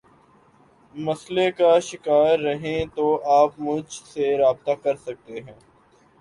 مسلئے 0.95 1.49
کا 1.51 1.77
شکار 1.81 2.39
ہیں 2.55 2.83
تو 2.95 3.05
آپ 3.33 3.59
مجھ 3.59 3.91
سے 4.03 4.37
رابطہ 4.37 4.71
کر 4.83 4.95
سکتے 4.97 5.39
ہیں 5.39 5.59